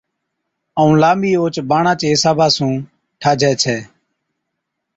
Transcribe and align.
ائُون 0.79 0.91
لانٻِي 1.01 1.31
اوھچ 1.39 1.55
باڻا 1.69 1.93
چي 1.99 2.07
حصابا 2.13 2.47
سُون 2.55 2.73
ٺاهجَي 3.21 3.51
ڇَي 3.61 3.77